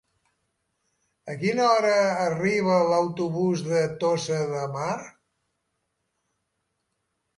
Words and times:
A 1.33 1.35
quina 1.41 1.67
hora 1.73 1.91
arriba 2.05 2.77
l'autobús 2.93 3.63
de 3.69 3.83
Tossa 4.05 4.41
de 4.55 4.65
Mar? 4.81 4.99